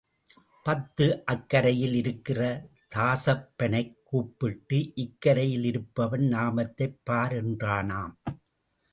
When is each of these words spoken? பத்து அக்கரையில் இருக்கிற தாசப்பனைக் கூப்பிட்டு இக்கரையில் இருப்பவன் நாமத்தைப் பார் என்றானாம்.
பத்து 0.65 1.25
அக்கரையில் 1.25 1.93
இருக்கிற 1.93 2.39
தாசப்பனைக் 2.95 3.93
கூப்பிட்டு 4.03 4.91
இக்கரையில் 4.95 5.63
இருப்பவன் 5.63 6.25
நாமத்தைப் 6.27 6.97
பார் 7.03 7.33
என்றானாம். 7.45 8.15